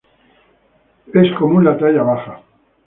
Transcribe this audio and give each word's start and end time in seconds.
Es 1.13 1.31
común 1.37 1.63
la 1.63 1.77
talla 1.77 2.01
baja. 2.01 2.41